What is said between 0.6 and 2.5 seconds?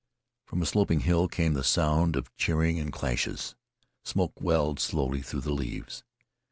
a sloping hill came the sound of